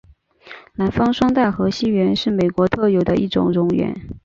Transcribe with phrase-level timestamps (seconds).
[0.77, 3.95] 南方双带河溪螈是美国特有的一种蝾螈。